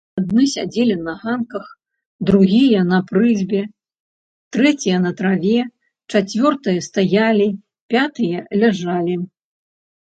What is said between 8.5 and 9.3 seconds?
ляжалі.